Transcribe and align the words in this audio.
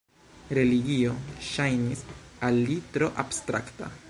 Religio 0.57 1.11
ŝajnis 1.51 2.03
al 2.49 2.61
li 2.71 2.83
tro 2.97 3.15
abstrakta. 3.27 3.97